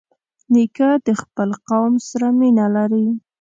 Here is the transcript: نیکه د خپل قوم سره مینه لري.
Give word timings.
نیکه 0.53 0.89
د 1.05 1.09
خپل 1.21 1.49
قوم 1.67 1.93
سره 2.09 2.27
مینه 2.39 2.65
لري. 2.75 3.07